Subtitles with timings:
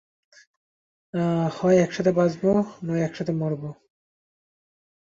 [1.57, 2.51] হয় একসাথে বাঁচবো
[2.85, 3.69] নয় কসাথে মরবো।